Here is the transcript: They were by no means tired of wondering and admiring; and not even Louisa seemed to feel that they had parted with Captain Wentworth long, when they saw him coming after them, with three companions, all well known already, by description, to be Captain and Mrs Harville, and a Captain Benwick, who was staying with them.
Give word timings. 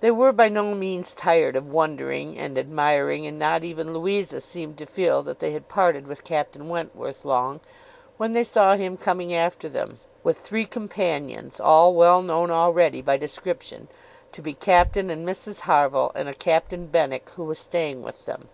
They 0.00 0.10
were 0.10 0.32
by 0.32 0.48
no 0.48 0.74
means 0.74 1.14
tired 1.14 1.54
of 1.54 1.68
wondering 1.68 2.36
and 2.36 2.58
admiring; 2.58 3.28
and 3.28 3.38
not 3.38 3.62
even 3.62 3.94
Louisa 3.94 4.40
seemed 4.40 4.76
to 4.78 4.86
feel 4.86 5.22
that 5.22 5.38
they 5.38 5.52
had 5.52 5.68
parted 5.68 6.08
with 6.08 6.24
Captain 6.24 6.68
Wentworth 6.68 7.24
long, 7.24 7.60
when 8.16 8.32
they 8.32 8.42
saw 8.42 8.74
him 8.74 8.96
coming 8.96 9.32
after 9.32 9.68
them, 9.68 10.00
with 10.24 10.38
three 10.38 10.64
companions, 10.66 11.60
all 11.60 11.94
well 11.94 12.20
known 12.22 12.50
already, 12.50 13.00
by 13.00 13.16
description, 13.16 13.86
to 14.32 14.42
be 14.42 14.52
Captain 14.52 15.10
and 15.10 15.24
Mrs 15.24 15.60
Harville, 15.60 16.10
and 16.16 16.28
a 16.28 16.34
Captain 16.34 16.88
Benwick, 16.88 17.28
who 17.36 17.44
was 17.44 17.60
staying 17.60 18.02
with 18.02 18.26
them. 18.26 18.48